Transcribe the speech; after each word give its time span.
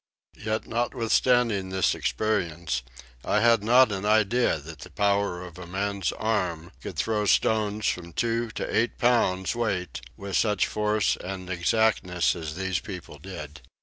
Yet 0.43 0.65
notwithstanding 0.65 1.69
this 1.69 1.93
experience 1.93 2.81
I 3.23 3.39
had 3.41 3.63
not 3.63 3.91
an 3.91 4.03
idea 4.03 4.57
that 4.57 4.79
the 4.79 4.89
power 4.89 5.43
of 5.45 5.59
a 5.59 5.67
man's 5.67 6.11
arm 6.13 6.71
could 6.81 6.95
throw 6.95 7.25
stones 7.27 7.85
from 7.85 8.11
two 8.11 8.49
to 8.53 8.75
eight 8.75 8.97
pounds 8.97 9.53
weight 9.55 10.01
with 10.17 10.35
such 10.37 10.65
force 10.65 11.17
and 11.17 11.51
exactness 11.51 12.35
as 12.35 12.55
these 12.55 12.79
people 12.79 13.19
did. 13.19 13.61